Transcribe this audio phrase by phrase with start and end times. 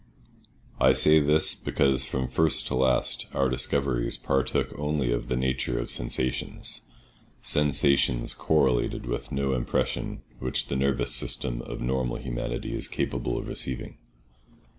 [0.79, 5.77] I say this because from first to last our discoveries partook only of the nature
[5.79, 6.87] of sensations;
[7.43, 13.47] sensations correlated with no impression which the nervous system of normal humanity is capable of
[13.47, 13.97] receiving.